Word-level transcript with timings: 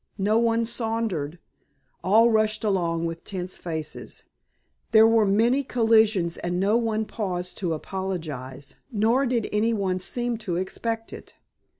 No 0.17 0.39
one 0.39 0.65
sauntered, 0.65 1.37
all 2.03 2.31
rushed 2.31 2.63
along 2.63 3.05
with 3.05 3.23
tense 3.23 3.55
faces; 3.55 4.23
there 4.89 5.05
were 5.05 5.27
many 5.27 5.61
collisions 5.63 6.37
and 6.37 6.59
no 6.59 6.75
one 6.75 7.05
paused 7.05 7.59
to 7.59 7.75
apologize, 7.75 8.77
nor 8.91 9.27
did 9.27 9.47
any 9.51 9.73
one 9.75 9.99
seem 9.99 10.39
to 10.39 10.55
expect 10.55 11.13
it. 11.13 11.35